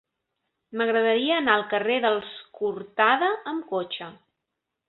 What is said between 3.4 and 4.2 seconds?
amb cotxe.